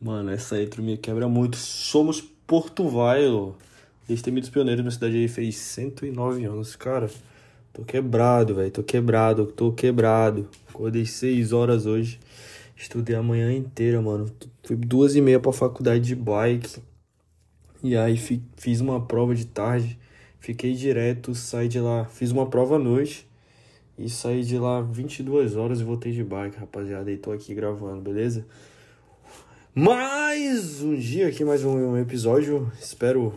Mano, 0.00 0.30
essa 0.30 0.62
intro 0.62 0.82
me 0.82 0.96
quebra 0.98 1.26
muito. 1.26 1.56
Somos 1.56 2.20
Porto 2.20 2.88
Vailo. 2.88 3.56
Destemidos 4.06 4.50
pioneiros, 4.50 4.82
minha 4.82 4.90
cidade 4.90 5.16
aí 5.16 5.26
fez 5.26 5.56
109 5.56 6.44
anos. 6.44 6.76
Cara, 6.76 7.10
tô 7.72 7.82
quebrado, 7.82 8.54
velho. 8.54 8.70
Tô 8.70 8.82
quebrado, 8.82 9.46
tô 9.46 9.72
quebrado. 9.72 10.48
Acordei 10.68 11.06
6 11.06 11.52
horas 11.52 11.86
hoje. 11.86 12.20
Estudei 12.76 13.16
a 13.16 13.22
manhã 13.22 13.50
inteira, 13.52 14.00
mano. 14.02 14.30
Fui 14.62 14.76
duas 14.76 15.16
e 15.16 15.20
meia 15.22 15.40
pra 15.40 15.50
faculdade 15.50 16.04
de 16.04 16.14
bike. 16.14 16.78
E 17.82 17.96
aí 17.96 18.18
fi, 18.18 18.42
fiz 18.56 18.80
uma 18.82 19.00
prova 19.00 19.34
de 19.34 19.46
tarde. 19.46 19.98
Fiquei 20.38 20.74
direto, 20.74 21.34
saí 21.34 21.68
de 21.68 21.80
lá. 21.80 22.04
Fiz 22.04 22.30
uma 22.30 22.46
prova 22.46 22.76
à 22.76 22.78
noite. 22.78 23.26
E 23.98 24.10
saí 24.10 24.44
de 24.44 24.58
lá 24.58 24.82
22 24.82 25.56
horas 25.56 25.80
e 25.80 25.84
voltei 25.84 26.12
de 26.12 26.22
bike, 26.22 26.58
rapaziada. 26.58 27.10
E 27.10 27.16
tô 27.16 27.32
aqui 27.32 27.54
gravando, 27.54 28.02
beleza? 28.02 28.46
Mais 29.78 30.80
um 30.80 30.96
dia 30.96 31.28
aqui, 31.28 31.44
mais 31.44 31.62
um 31.62 31.98
episódio. 31.98 32.72
Espero 32.80 33.34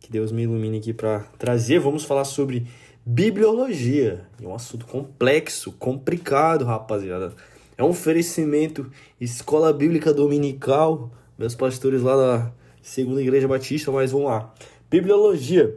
que 0.00 0.10
Deus 0.10 0.32
me 0.32 0.42
ilumine 0.42 0.78
aqui 0.78 0.92
para 0.92 1.20
trazer. 1.38 1.78
Vamos 1.78 2.02
falar 2.02 2.24
sobre 2.24 2.66
bibliologia. 3.06 4.26
É 4.42 4.44
um 4.44 4.52
assunto 4.52 4.84
complexo, 4.84 5.70
complicado, 5.70 6.64
rapaziada. 6.64 7.36
É 7.76 7.84
um 7.84 7.90
oferecimento 7.90 8.90
Escola 9.20 9.72
Bíblica 9.72 10.12
Dominical, 10.12 11.08
meus 11.38 11.54
pastores 11.54 12.02
lá 12.02 12.16
da 12.16 12.52
Segunda 12.82 13.22
Igreja 13.22 13.46
Batista, 13.46 13.92
mas 13.92 14.10
vamos 14.10 14.26
lá. 14.26 14.52
Bibliologia. 14.90 15.72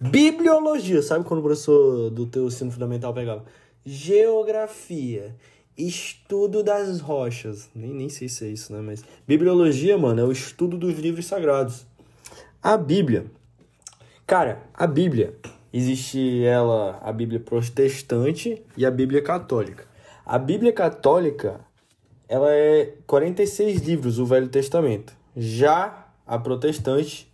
Bibliologia, 0.00 1.00
sabe 1.02 1.24
quando 1.24 1.38
o 1.38 1.42
professor 1.44 2.10
do 2.10 2.26
teu 2.26 2.48
ensino 2.48 2.72
fundamental 2.72 3.14
pegava? 3.14 3.44
Geografia 3.86 5.36
Estudo 5.76 6.62
das 6.62 7.00
rochas. 7.00 7.68
Nem, 7.74 7.92
nem 7.92 8.08
sei 8.08 8.28
se 8.28 8.44
é 8.44 8.48
isso, 8.48 8.72
né? 8.72 8.80
Mas. 8.80 9.04
Bibliologia, 9.26 9.98
mano, 9.98 10.20
é 10.20 10.24
o 10.24 10.32
estudo 10.32 10.76
dos 10.78 10.98
livros 10.98 11.26
sagrados. 11.26 11.84
A 12.62 12.76
Bíblia. 12.76 13.26
Cara, 14.26 14.62
a 14.72 14.86
Bíblia. 14.86 15.34
Existe 15.72 16.44
ela, 16.44 17.00
a 17.02 17.12
Bíblia 17.12 17.40
protestante 17.40 18.62
e 18.76 18.86
a 18.86 18.90
Bíblia 18.90 19.20
católica. 19.20 19.86
A 20.24 20.38
Bíblia 20.38 20.72
católica, 20.72 21.60
ela 22.28 22.50
é 22.52 22.94
46 23.06 23.82
livros, 23.82 24.18
o 24.20 24.24
Velho 24.24 24.48
Testamento. 24.48 25.12
Já 25.36 26.08
a 26.26 26.38
protestante 26.38 27.30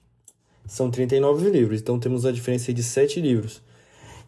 são 0.67 0.91
39 0.91 1.51
livros. 1.51 1.81
Então 1.81 2.01
temos 2.01 2.25
a 2.25 2.33
diferença 2.33 2.73
de 2.73 2.83
7 2.83 3.21
livros. 3.21 3.63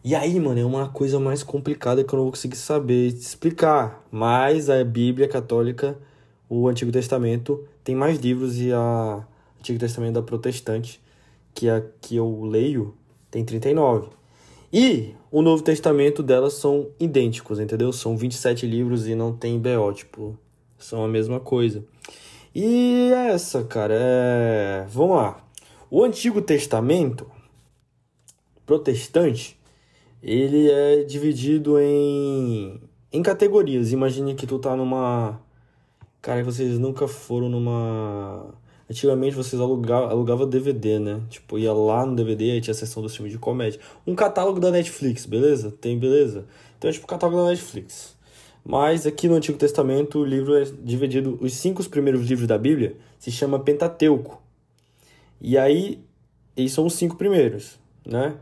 E 0.03 0.13
aí, 0.15 0.37
mano, 0.37 0.59
é 0.59 0.65
uma 0.65 0.89
coisa 0.89 1.17
mais 1.17 1.43
complicada 1.43 2.03
que 2.03 2.13
eu 2.13 2.17
não 2.17 2.25
vou 2.25 2.31
conseguir 2.33 2.57
saber 2.57 3.07
explicar. 3.07 4.05
Mas 4.11 4.69
a 4.69 4.83
Bíblia 4.83 5.29
católica, 5.29 5.97
o 6.49 6.67
Antigo 6.67 6.91
Testamento, 6.91 7.65
tem 7.85 7.95
mais 7.95 8.19
livros 8.19 8.59
e 8.59 8.73
a 8.73 9.25
Antigo 9.59 9.79
Testamento 9.79 10.15
da 10.15 10.21
Protestante, 10.21 11.01
que 11.53 11.69
é 11.69 11.77
a 11.77 11.83
que 12.01 12.17
eu 12.17 12.43
leio, 12.43 12.93
tem 13.31 13.45
39. 13.45 14.09
E 14.73 15.15
o 15.31 15.41
Novo 15.41 15.63
Testamento 15.63 16.21
delas 16.21 16.55
são 16.55 16.89
idênticos, 16.99 17.59
entendeu? 17.59 17.93
São 17.93 18.17
27 18.17 18.65
livros 18.65 19.07
e 19.07 19.15
não 19.15 19.31
tem 19.31 19.57
BO, 19.57 19.93
tipo, 19.93 20.37
são 20.77 21.05
a 21.05 21.07
mesma 21.07 21.39
coisa. 21.39 21.81
E 22.53 23.09
essa, 23.13 23.63
cara, 23.63 23.93
é. 23.97 24.85
Vamos 24.89 25.15
lá. 25.15 25.41
O 25.89 26.03
Antigo 26.03 26.41
Testamento 26.41 27.25
protestante 28.65 29.57
ele 30.23 30.71
é 30.71 31.03
dividido 31.03 31.77
em, 31.77 32.79
em 33.11 33.21
categorias. 33.21 33.91
Imagine 33.91 34.33
que 34.35 34.47
tu 34.47 34.57
tá 34.57 34.73
numa. 34.75 35.41
Cara, 36.21 36.41
vocês 36.43 36.79
nunca 36.79 37.07
foram 37.07 37.49
numa. 37.49 38.55
Antigamente 38.89 39.35
vocês 39.35 39.61
alugavam, 39.61 40.09
alugava 40.09 40.45
DVD, 40.45 40.97
né? 40.97 41.21
Tipo, 41.29 41.59
ia 41.59 41.73
lá 41.73 42.05
no 42.05 42.15
DVD 42.15 42.57
e 42.57 42.61
tinha 42.61 42.71
a 42.71 42.75
seção 42.75 43.03
dos 43.03 43.13
filmes 43.13 43.33
de 43.33 43.39
comédia. 43.39 43.79
Um 44.07 44.15
catálogo 44.15 44.59
da 44.59 44.71
Netflix, 44.71 45.25
beleza? 45.25 45.71
Tem, 45.71 45.99
beleza? 45.99 46.45
Então 46.77 46.89
é 46.89 46.93
tipo 46.93 47.05
o 47.05 47.09
catálogo 47.09 47.41
da 47.41 47.49
Netflix. 47.49 48.15
Mas 48.63 49.05
aqui 49.05 49.27
no 49.27 49.35
Antigo 49.35 49.57
Testamento 49.57 50.19
o 50.19 50.25
livro 50.25 50.55
é 50.55 50.63
dividido. 50.63 51.37
Os 51.41 51.53
cinco 51.53 51.83
primeiros 51.89 52.25
livros 52.29 52.47
da 52.47 52.57
Bíblia 52.57 52.95
se 53.19 53.29
chama 53.29 53.59
Pentateuco. 53.59 54.41
E 55.41 55.57
aí, 55.57 56.01
esses 56.55 56.71
são 56.71 56.85
os 56.85 56.93
cinco 56.93 57.17
primeiros, 57.17 57.77
né? 58.05 58.35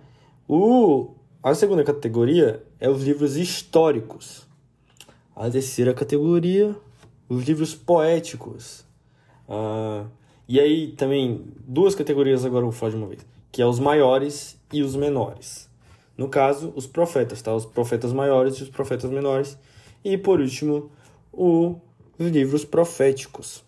O, 0.47 1.15
a 1.43 1.55
segunda 1.55 1.83
categoria 1.83 2.63
é 2.79 2.89
os 2.89 3.03
livros 3.03 3.35
históricos. 3.35 4.47
A 5.35 5.49
terceira 5.49 5.93
categoria, 5.93 6.75
os 7.27 7.43
livros 7.43 7.73
poéticos. 7.73 8.85
Ah, 9.49 10.05
e 10.47 10.59
aí 10.59 10.91
também 10.91 11.45
duas 11.65 11.95
categorias 11.95 12.45
agora 12.45 12.63
vou 12.63 12.71
falar 12.71 12.91
de 12.91 12.97
uma 12.97 13.07
vez, 13.07 13.25
que 13.51 13.61
é 13.61 13.65
os 13.65 13.79
maiores 13.79 14.59
e 14.71 14.83
os 14.83 14.95
menores. 14.95 15.69
No 16.15 16.29
caso, 16.29 16.71
os 16.75 16.85
profetas, 16.85 17.41
tá? 17.41 17.55
Os 17.55 17.65
profetas 17.65 18.13
maiores 18.13 18.55
e 18.55 18.63
os 18.63 18.69
profetas 18.69 19.09
menores. 19.09 19.57
E 20.03 20.17
por 20.17 20.39
último, 20.39 20.91
o, 21.33 21.75
os 22.19 22.27
livros 22.27 22.63
proféticos. 22.63 23.63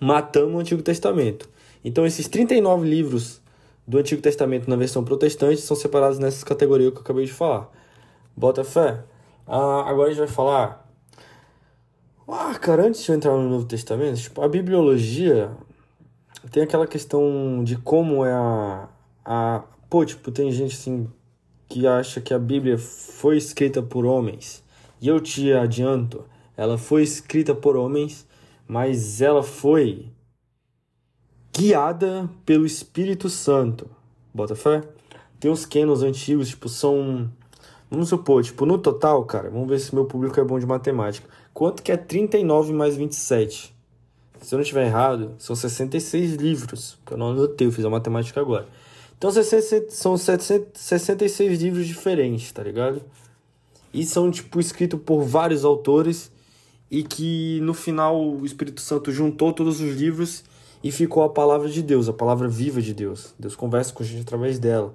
Matamos 0.00 0.54
o 0.54 0.58
Antigo 0.60 0.82
Testamento. 0.82 1.48
Então 1.84 2.06
esses 2.06 2.28
39 2.28 2.88
livros 2.88 3.40
do 3.86 3.98
Antigo 3.98 4.22
Testamento 4.22 4.68
na 4.68 4.76
versão 4.76 5.04
protestante 5.04 5.60
são 5.60 5.76
separados 5.76 6.18
nessas 6.18 6.44
categorias 6.44 6.92
que 6.92 6.98
eu 6.98 7.02
acabei 7.02 7.24
de 7.24 7.32
falar. 7.32 7.70
Bota 8.36 8.64
fé. 8.64 9.02
Ah, 9.46 9.84
agora 9.88 10.08
a 10.08 10.10
gente 10.10 10.20
vai 10.20 10.28
falar. 10.28 10.88
Ah, 12.28 12.54
cara, 12.58 12.86
antes 12.86 13.02
de 13.02 13.10
eu 13.10 13.16
entrar 13.16 13.32
no 13.32 13.48
Novo 13.48 13.64
Testamento, 13.64 14.20
tipo, 14.20 14.40
a 14.40 14.48
bibliologia 14.48 15.50
tem 16.52 16.62
aquela 16.62 16.86
questão 16.86 17.62
de 17.64 17.76
como 17.76 18.24
é 18.24 18.32
a, 18.32 18.88
a. 19.24 19.64
Pô, 19.88 20.04
tipo, 20.04 20.30
tem 20.30 20.52
gente 20.52 20.74
assim 20.74 21.08
que 21.68 21.86
acha 21.86 22.20
que 22.20 22.32
a 22.32 22.38
Bíblia 22.38 22.78
foi 22.78 23.36
escrita 23.36 23.82
por 23.82 24.04
homens. 24.04 24.62
E 25.00 25.08
eu 25.08 25.20
te 25.20 25.52
adianto, 25.52 26.24
ela 26.56 26.78
foi 26.78 27.02
escrita 27.02 27.54
por 27.54 27.76
homens, 27.76 28.26
mas 28.66 29.20
ela 29.20 29.42
foi 29.42 30.10
guiada 31.60 32.30
pelo 32.46 32.64
Espírito 32.64 33.28
Santo. 33.28 33.86
Bota 34.32 34.56
fé? 34.56 34.82
Tem 35.38 35.50
uns 35.50 35.66
canos 35.66 36.02
antigos, 36.02 36.48
tipo, 36.48 36.70
são. 36.70 37.30
Vamos 37.90 38.08
supor, 38.08 38.42
tipo, 38.42 38.64
no 38.64 38.78
total, 38.78 39.24
cara, 39.24 39.50
vamos 39.50 39.68
ver 39.68 39.78
se 39.78 39.94
meu 39.94 40.06
público 40.06 40.40
é 40.40 40.44
bom 40.44 40.58
de 40.58 40.64
matemática. 40.64 41.28
Quanto 41.52 41.82
que 41.82 41.92
é 41.92 41.98
39 41.98 42.72
mais 42.72 42.96
27? 42.96 43.74
Se 44.40 44.54
eu 44.54 44.56
não 44.56 44.62
estiver 44.62 44.86
errado, 44.86 45.34
são 45.38 45.54
66 45.54 46.34
livros, 46.36 46.98
que 47.04 47.12
eu 47.12 47.18
não 47.18 47.32
anotei, 47.32 47.66
eu 47.66 47.72
fiz 47.72 47.84
a 47.84 47.90
matemática 47.90 48.40
agora. 48.40 48.66
Então 49.18 49.30
são 49.90 50.16
66 50.16 51.60
livros 51.60 51.86
diferentes, 51.86 52.50
tá 52.52 52.62
ligado? 52.62 53.02
E 53.92 54.06
são, 54.06 54.30
tipo, 54.30 54.60
escritos 54.60 54.98
por 55.04 55.24
vários 55.24 55.62
autores 55.64 56.32
e 56.90 57.02
que 57.02 57.60
no 57.60 57.74
final 57.74 58.18
o 58.18 58.46
Espírito 58.46 58.80
Santo 58.80 59.12
juntou 59.12 59.52
todos 59.52 59.80
os 59.80 59.94
livros 59.94 60.44
e 60.82 60.90
ficou 60.90 61.22
a 61.22 61.28
palavra 61.28 61.68
de 61.68 61.82
Deus, 61.82 62.08
a 62.08 62.12
palavra 62.12 62.48
viva 62.48 62.80
de 62.80 62.94
Deus. 62.94 63.34
Deus 63.38 63.54
conversa 63.54 63.92
com 63.92 64.02
a 64.02 64.06
gente 64.06 64.22
através 64.22 64.58
dela. 64.58 64.94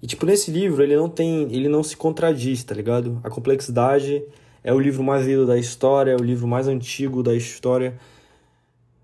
E 0.00 0.06
tipo, 0.06 0.24
nesse 0.24 0.50
livro 0.50 0.82
ele 0.82 0.96
não 0.96 1.08
tem, 1.08 1.52
ele 1.52 1.68
não 1.68 1.82
se 1.82 1.96
contradiz, 1.96 2.62
tá 2.62 2.74
ligado? 2.74 3.20
A 3.24 3.30
complexidade 3.30 4.24
é 4.62 4.72
o 4.72 4.78
livro 4.78 5.02
mais 5.02 5.26
lido 5.26 5.46
da 5.46 5.58
história, 5.58 6.12
é 6.12 6.16
o 6.16 6.22
livro 6.22 6.46
mais 6.46 6.68
antigo 6.68 7.22
da 7.22 7.34
história. 7.34 7.98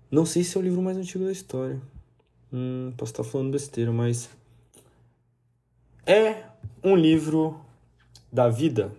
Não 0.09 0.25
sei 0.25 0.43
se 0.43 0.55
é 0.55 0.59
o 0.59 0.63
livro 0.63 0.81
mais 0.81 0.97
antigo 0.97 1.25
da 1.25 1.31
história. 1.31 1.81
Hum, 2.53 2.93
posso 2.95 3.11
estar 3.11 3.23
falando 3.23 3.51
besteira, 3.51 3.91
mas 3.91 4.29
é 6.05 6.43
um 6.81 6.95
livro 6.95 7.59
da 8.31 8.47
vida. 8.47 8.91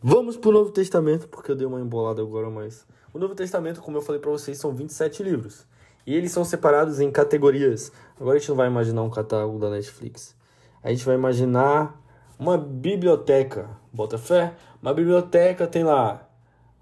Vamos 0.00 0.36
pro 0.36 0.52
Novo 0.52 0.70
Testamento, 0.70 1.26
porque 1.28 1.50
eu 1.50 1.56
dei 1.56 1.66
uma 1.66 1.80
embolada 1.80 2.20
agora, 2.20 2.50
mas 2.50 2.86
o 3.12 3.18
Novo 3.18 3.34
Testamento, 3.34 3.80
como 3.80 3.96
eu 3.96 4.02
falei 4.02 4.20
para 4.20 4.30
vocês, 4.30 4.58
são 4.58 4.74
27 4.74 5.22
livros. 5.22 5.66
E 6.06 6.14
eles 6.14 6.32
são 6.32 6.44
separados 6.44 7.00
em 7.00 7.10
categorias. 7.10 7.90
Agora 8.20 8.36
a 8.36 8.38
gente 8.38 8.48
não 8.48 8.56
vai 8.56 8.68
imaginar 8.68 9.02
um 9.02 9.10
catálogo 9.10 9.58
da 9.58 9.70
Netflix. 9.70 10.34
A 10.82 10.90
gente 10.90 11.04
vai 11.04 11.14
imaginar 11.14 12.00
uma 12.38 12.58
biblioteca. 12.58 13.70
Bota 13.92 14.18
fé? 14.18 14.54
Uma 14.82 14.92
biblioteca 14.92 15.66
tem 15.66 15.82
lá 15.82 16.28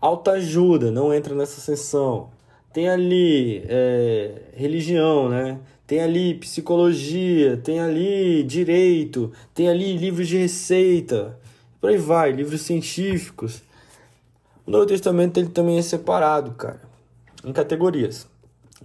alta 0.00 0.32
ajuda, 0.32 0.90
não 0.90 1.14
entra 1.14 1.32
nessa 1.34 1.60
seção. 1.60 2.30
Tem 2.72 2.88
ali 2.88 3.62
é, 3.68 4.50
religião, 4.54 5.28
né? 5.28 5.60
Tem 5.86 6.00
ali 6.00 6.34
psicologia, 6.34 7.56
tem 7.58 7.78
ali 7.80 8.42
direito, 8.42 9.30
tem 9.54 9.68
ali 9.68 9.96
livros 9.96 10.26
de 10.26 10.38
receita, 10.38 11.38
por 11.80 11.90
aí 11.90 11.98
vai, 11.98 12.32
livros 12.32 12.62
científicos. 12.62 13.62
O 14.66 14.70
Novo 14.70 14.86
Testamento 14.86 15.38
ele 15.38 15.50
também 15.50 15.78
é 15.78 15.82
separado, 15.82 16.52
cara, 16.52 16.80
em 17.44 17.52
categorias. 17.52 18.26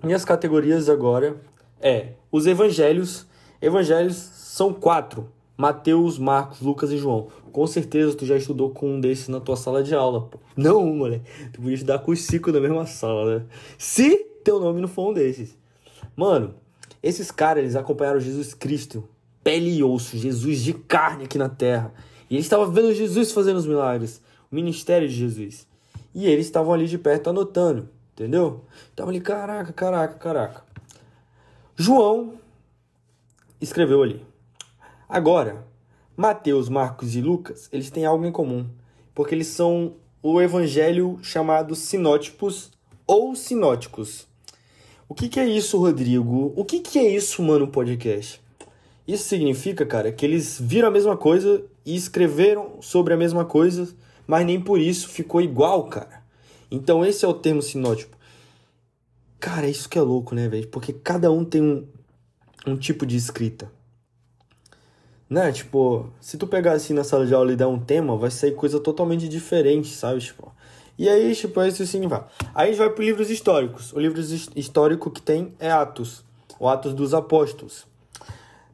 Minhas 0.03 0.23
categorias 0.23 0.89
agora 0.89 1.37
é 1.81 2.13
os 2.31 2.45
evangelhos. 2.45 3.25
Evangelhos 3.61 4.15
são 4.15 4.73
quatro: 4.73 5.29
Mateus, 5.57 6.19
Marcos, 6.19 6.61
Lucas 6.61 6.91
e 6.91 6.97
João. 6.97 7.29
Com 7.51 7.65
certeza 7.65 8.15
tu 8.15 8.25
já 8.25 8.37
estudou 8.37 8.69
com 8.69 8.95
um 8.95 8.99
desses 8.99 9.27
na 9.27 9.39
tua 9.39 9.55
sala 9.55 9.81
de 9.81 9.95
aula. 9.95 10.21
Pô. 10.21 10.37
Não, 10.55 10.85
moleque. 10.85 11.25
Tu 11.51 11.61
podia 11.61 11.73
estudar 11.73 11.99
com 11.99 12.11
os 12.11 12.21
cinco 12.21 12.51
na 12.51 12.59
mesma 12.59 12.85
sala, 12.85 13.39
né? 13.39 13.45
Se 13.77 14.17
teu 14.43 14.59
nome 14.59 14.79
não 14.79 14.87
for 14.87 15.09
um 15.09 15.13
desses. 15.13 15.57
Mano, 16.15 16.55
esses 17.01 17.31
caras, 17.31 17.63
eles 17.63 17.75
acompanharam 17.75 18.19
Jesus 18.19 18.53
Cristo, 18.53 19.03
pele 19.43 19.77
e 19.77 19.83
osso, 19.83 20.17
Jesus 20.17 20.61
de 20.61 20.73
carne 20.73 21.25
aqui 21.25 21.37
na 21.37 21.49
terra. 21.49 21.93
E 22.29 22.35
eles 22.35 22.45
estavam 22.45 22.69
vendo 22.71 22.93
Jesus 22.93 23.31
fazendo 23.31 23.57
os 23.57 23.67
milagres, 23.67 24.21
o 24.51 24.55
ministério 24.55 25.07
de 25.07 25.15
Jesus. 25.15 25.67
E 26.13 26.27
eles 26.27 26.45
estavam 26.45 26.73
ali 26.73 26.87
de 26.87 26.97
perto 26.97 27.29
anotando, 27.29 27.89
entendeu? 28.17 28.65
Estavam 28.89 29.11
ali, 29.11 29.21
caraca, 29.21 29.71
caraca, 29.71 30.15
caraca. 30.15 30.63
João 31.75 32.33
escreveu 33.61 34.01
ali. 34.01 34.25
Agora, 35.07 35.63
Mateus, 36.15 36.67
Marcos 36.67 37.15
e 37.15 37.21
Lucas, 37.21 37.69
eles 37.71 37.91
têm 37.91 38.05
algo 38.05 38.25
em 38.25 38.31
comum, 38.31 38.67
porque 39.13 39.35
eles 39.35 39.47
são 39.47 39.93
o 40.23 40.41
evangelho 40.41 41.19
chamado 41.21 41.75
sinótipos 41.75 42.71
ou 43.05 43.35
sinóticos. 43.35 44.27
O 45.07 45.13
que, 45.13 45.29
que 45.29 45.39
é 45.39 45.47
isso, 45.47 45.77
Rodrigo? 45.77 46.51
O 46.55 46.65
que, 46.65 46.79
que 46.79 46.97
é 46.97 47.07
isso, 47.07 47.43
mano, 47.43 47.67
podcast? 47.67 48.41
Isso 49.07 49.25
significa, 49.25 49.85
cara, 49.85 50.11
que 50.11 50.25
eles 50.25 50.59
viram 50.59 50.87
a 50.87 50.91
mesma 50.91 51.15
coisa 51.15 51.63
e 51.85 51.95
escreveram 51.95 52.81
sobre 52.81 53.13
a 53.13 53.17
mesma 53.17 53.45
coisa, 53.45 53.87
mas 54.25 54.45
nem 54.45 54.59
por 54.59 54.79
isso 54.79 55.07
ficou 55.07 55.39
igual, 55.39 55.85
cara. 55.85 56.16
Então 56.69 57.05
esse 57.05 57.23
é 57.23 57.27
o 57.27 57.33
termo 57.33 57.61
sinótipo. 57.61 58.15
Cara, 59.39 59.67
isso 59.67 59.87
que 59.87 59.97
é 59.97 60.01
louco, 60.01 60.33
né, 60.33 60.47
velho? 60.47 60.67
Porque 60.67 60.91
cada 60.91 61.31
um 61.31 61.45
tem 61.45 61.61
um, 61.61 61.87
um 62.65 62.75
tipo 62.75 63.05
de 63.05 63.15
escrita. 63.15 63.71
Né? 65.29 65.51
Tipo, 65.51 66.09
se 66.19 66.37
tu 66.37 66.47
pegar 66.47 66.73
assim 66.73 66.93
na 66.93 67.03
sala 67.03 67.25
de 67.25 67.33
aula 67.33 67.51
e 67.51 67.55
der 67.55 67.67
um 67.67 67.79
tema, 67.79 68.17
vai 68.17 68.31
sair 68.31 68.55
coisa 68.55 68.79
totalmente 68.79 69.27
diferente, 69.27 69.89
sabe? 69.89 70.21
Tipo, 70.21 70.51
e 70.97 71.07
aí, 71.07 71.35
tipo, 71.35 71.61
esse 71.61 71.83
assim 71.83 72.07
vai. 72.07 72.23
Aí 72.55 72.69
a 72.69 72.71
gente 72.71 72.79
vai 72.79 72.89
para 72.89 73.03
livros 73.03 73.29
históricos. 73.29 73.93
O 73.93 73.99
livro 73.99 74.19
histórico 74.55 75.11
que 75.11 75.21
tem 75.21 75.53
é 75.59 75.69
Atos, 75.69 76.23
o 76.59 76.67
Atos 76.67 76.93
dos 76.93 77.13
Apóstolos. 77.13 77.85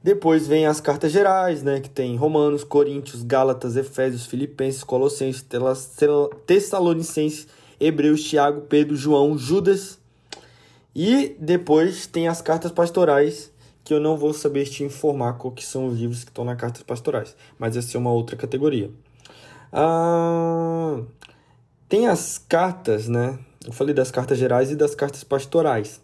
Depois 0.01 0.47
vem 0.47 0.65
as 0.65 0.79
cartas 0.79 1.11
gerais, 1.11 1.63
né, 1.63 1.79
que 1.79 1.89
tem 1.89 2.15
Romanos, 2.17 2.63
Coríntios, 2.63 3.23
Gálatas, 3.23 3.77
Efésios, 3.77 4.25
Filipenses, 4.25 4.83
Colossenses, 4.83 5.45
Tessalonicenses, 6.45 7.47
Hebreus, 7.83 8.23
Tiago, 8.23 8.61
Pedro, 8.61 8.95
João, 8.95 9.37
Judas. 9.37 9.99
E 10.95 11.35
depois 11.39 12.07
tem 12.07 12.27
as 12.27 12.41
cartas 12.41 12.71
pastorais, 12.71 13.51
que 13.83 13.93
eu 13.93 13.99
não 13.99 14.15
vou 14.15 14.33
saber 14.33 14.65
te 14.65 14.83
informar 14.83 15.33
qual 15.33 15.53
que 15.53 15.65
são 15.65 15.87
os 15.87 15.99
livros 15.99 16.23
que 16.23 16.29
estão 16.29 16.45
nas 16.45 16.57
cartas 16.57 16.83
pastorais, 16.83 17.35
mas 17.59 17.75
essa 17.75 17.97
é 17.97 17.99
uma 17.99 18.11
outra 18.11 18.35
categoria. 18.35 18.89
Ah, 19.71 21.01
tem 21.89 22.07
as 22.07 22.37
cartas, 22.37 23.07
né? 23.07 23.37
Eu 23.65 23.73
falei 23.73 23.93
das 23.93 24.11
cartas 24.11 24.37
gerais 24.37 24.71
e 24.71 24.75
das 24.75 24.95
cartas 24.95 25.23
pastorais. 25.23 26.01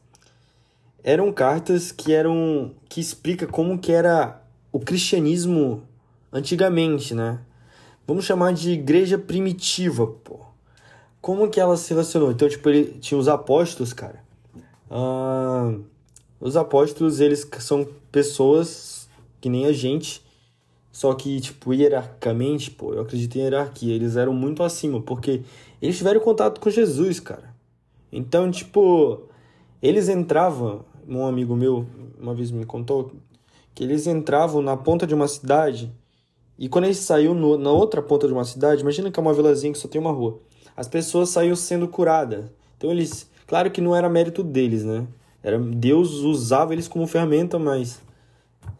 Eram 1.03 1.31
cartas 1.31 1.91
que 1.91 2.13
eram 2.13 2.73
que 2.89 2.99
explica 2.99 3.47
como 3.47 3.79
que 3.79 3.91
era 3.91 4.41
o 4.71 4.79
cristianismo 4.79 5.83
antigamente, 6.31 7.13
né? 7.13 7.39
Vamos 8.05 8.25
chamar 8.25 8.53
de 8.53 8.71
igreja 8.71 9.17
primitiva, 9.17 10.05
pô. 10.07 10.48
Como 11.21 11.49
que 11.49 11.59
ela 11.59 11.75
se 11.75 11.89
relacionou? 11.89 12.31
Então, 12.31 12.47
tipo, 12.47 12.67
ele 12.69 12.97
tinha 12.99 13.17
os 13.17 13.27
apóstolos, 13.27 13.93
cara. 13.93 14.23
Os 16.39 16.55
apóstolos, 16.55 17.19
eles 17.19 17.47
são 17.59 17.87
pessoas 18.11 19.09
que 19.41 19.49
nem 19.49 19.65
a 19.65 19.71
gente, 19.71 20.21
só 20.91 21.13
que, 21.13 21.39
tipo, 21.39 21.73
hierarquicamente, 21.73 22.71
pô, 22.71 22.93
eu 22.93 23.01
acredito 23.01 23.35
em 23.35 23.41
hierarquia, 23.41 23.93
eles 23.93 24.15
eram 24.15 24.33
muito 24.33 24.63
acima, 24.63 25.01
porque 25.01 25.41
eles 25.81 25.97
tiveram 25.97 26.19
contato 26.19 26.59
com 26.59 26.69
Jesus, 26.69 27.19
cara. 27.19 27.53
Então, 28.11 28.49
tipo, 28.49 29.23
eles 29.81 30.09
entravam, 30.09 30.83
um 31.07 31.25
amigo 31.25 31.55
meu 31.55 31.85
uma 32.19 32.33
vez 32.33 32.51
me 32.51 32.65
contou, 32.65 33.11
que 33.73 33.83
eles 33.83 34.07
entravam 34.07 34.61
na 34.61 34.75
ponta 34.75 35.07
de 35.07 35.13
uma 35.13 35.27
cidade 35.27 35.91
e 36.57 36.67
quando 36.67 36.83
eles 36.85 37.07
no, 37.33 37.57
na 37.57 37.71
outra 37.71 38.01
ponta 38.01 38.27
de 38.27 38.33
uma 38.33 38.43
cidade, 38.43 38.81
imagina 38.81 39.09
que 39.09 39.17
é 39.17 39.21
uma 39.21 39.33
vilazinha 39.33 39.71
que 39.71 39.79
só 39.79 39.87
tem 39.87 40.01
uma 40.01 40.11
rua, 40.11 40.39
as 40.79 40.87
pessoas 40.87 41.27
saíam 41.27 41.57
sendo 41.57 41.89
curadas. 41.89 42.45
Então 42.77 42.89
eles, 42.89 43.29
claro 43.45 43.69
que 43.69 43.81
não 43.81 43.93
era 43.93 44.07
mérito 44.07 44.41
deles, 44.41 44.85
né? 44.85 45.05
Era 45.43 45.59
Deus 45.59 46.11
usava 46.13 46.71
eles 46.71 46.87
como 46.87 47.05
ferramenta, 47.05 47.59
mas 47.59 48.01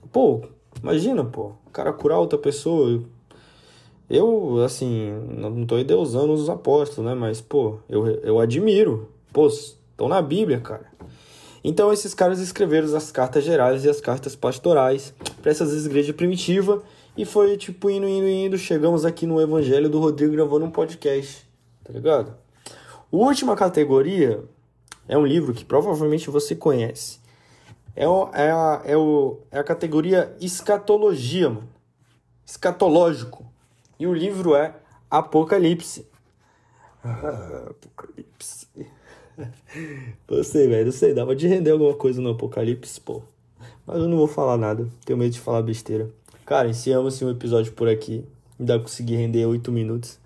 pô, 0.10 0.42
imagina, 0.82 1.26
pô, 1.26 1.52
o 1.68 1.70
cara 1.74 1.92
curar 1.92 2.18
outra 2.18 2.40
pessoa, 2.40 3.04
eu, 4.10 4.64
assim, 4.64 5.12
não 5.30 5.66
tô 5.66 5.78
ideusando 5.78 6.32
os 6.32 6.50
apóstolos, 6.50 7.06
né? 7.06 7.14
Mas, 7.14 7.42
pô, 7.42 7.80
eu, 7.90 8.08
eu 8.08 8.40
admiro. 8.40 9.10
Pô, 9.34 9.48
estão 9.48 10.08
na 10.08 10.22
Bíblia, 10.22 10.62
cara. 10.62 10.86
Então, 11.62 11.92
esses 11.92 12.14
caras 12.14 12.40
escreveram 12.40 12.96
as 12.96 13.12
cartas 13.12 13.44
gerais 13.44 13.84
e 13.84 13.90
as 13.90 14.00
cartas 14.00 14.38
pastorais 14.38 15.14
para 15.42 15.52
essas 15.52 15.86
igrejas 15.86 16.16
primitivas. 16.16 16.82
E 17.18 17.26
foi, 17.26 17.58
tipo, 17.58 17.90
indo, 17.90 18.08
indo, 18.08 18.28
indo. 18.28 18.58
Chegamos 18.58 19.04
aqui 19.04 19.28
no 19.28 19.42
Evangelho 19.42 19.90
do 19.90 20.00
Rodrigo 20.00 20.32
gravando 20.32 20.66
um 20.66 20.72
podcast. 20.72 21.49
Tá 21.90 21.94
ligado? 21.94 22.36
Última 23.12 23.56
categoria 23.56 24.44
é 25.08 25.18
um 25.18 25.26
livro 25.26 25.56
que 25.56 25.66
provavelmente 25.66 26.30
você 26.30 26.56
conhece. 26.56 27.20
É, 27.96 28.08
o, 28.08 28.30
é, 28.32 28.52
a, 28.52 28.82
é, 28.86 28.96
o, 28.96 29.40
é 29.50 29.58
a 29.58 29.64
categoria 29.64 30.36
escatologia, 30.40 31.50
mano. 31.50 31.68
Escatológico. 32.46 33.44
E 34.00 34.06
o 34.06 34.14
livro 34.14 34.56
é 34.56 34.76
Apocalipse. 35.10 36.08
Ah, 37.04 37.72
Apocalipse. 37.72 38.68
Não 40.30 40.44
sei, 40.44 40.68
velho, 40.68 40.86
não 40.86 40.92
sei. 40.92 41.14
Dava 41.14 41.34
de 41.34 41.48
render 41.48 41.72
alguma 41.72 41.94
coisa 41.94 42.22
no 42.22 42.32
Apocalipse, 42.32 43.00
pô. 43.00 43.22
Mas 43.88 43.98
eu 43.98 44.08
não 44.10 44.18
vou 44.18 44.28
falar 44.28 44.58
nada. 44.58 44.86
Tenho 45.06 45.18
medo 45.18 45.32
de 45.32 45.40
falar 45.40 45.62
besteira. 45.62 46.10
Cara, 46.46 46.68
encerramos 46.68 47.22
um 47.22 47.30
episódio 47.30 47.72
por 47.72 47.88
aqui. 47.88 48.26
Ainda 48.60 48.78
consegui 48.78 49.16
render 49.16 49.46
8 49.46 49.72
minutos. 49.72 50.20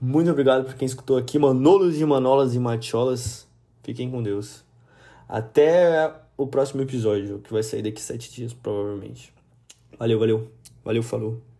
Muito 0.00 0.30
obrigado 0.30 0.64
por 0.64 0.74
quem 0.74 0.86
escutou 0.86 1.16
aqui. 1.16 1.38
Manolos 1.38 1.96
de 1.96 2.04
manolas 2.04 2.54
e 2.54 2.58
macholas. 2.58 3.46
Fiquem 3.82 4.10
com 4.10 4.22
Deus. 4.22 4.64
Até 5.28 6.12
o 6.36 6.46
próximo 6.46 6.82
episódio, 6.82 7.38
que 7.38 7.52
vai 7.52 7.62
sair 7.62 7.82
daqui 7.82 8.00
7 8.00 8.32
dias, 8.32 8.52
provavelmente. 8.52 9.32
Valeu, 9.98 10.18
valeu. 10.18 10.50
Valeu, 10.84 11.02
falou. 11.02 11.53